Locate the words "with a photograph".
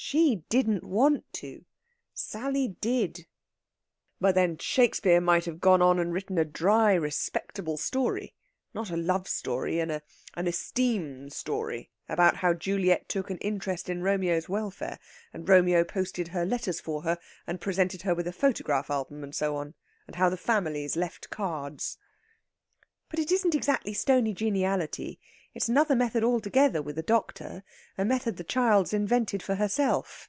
18.14-18.90